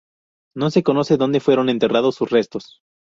[0.55, 2.81] No se conoce dónde fueron enterrados sus restos.